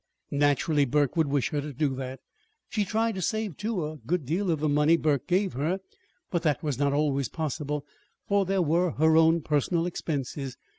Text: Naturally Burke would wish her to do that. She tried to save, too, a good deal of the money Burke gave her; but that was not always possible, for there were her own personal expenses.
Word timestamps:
Naturally 0.33 0.85
Burke 0.85 1.15
would 1.15 1.27
wish 1.27 1.49
her 1.49 1.61
to 1.61 1.71
do 1.73 1.93
that. 1.93 2.19
She 2.69 2.85
tried 2.85 3.13
to 3.13 3.21
save, 3.21 3.55
too, 3.55 3.85
a 3.85 3.97
good 3.97 4.25
deal 4.25 4.49
of 4.49 4.59
the 4.59 4.67
money 4.67 4.97
Burke 4.97 5.27
gave 5.27 5.53
her; 5.53 5.79
but 6.31 6.41
that 6.41 6.63
was 6.63 6.79
not 6.79 6.91
always 6.91 7.29
possible, 7.29 7.85
for 8.27 8.43
there 8.43 8.63
were 8.63 8.93
her 8.93 9.15
own 9.15 9.41
personal 9.43 9.85
expenses. 9.85 10.57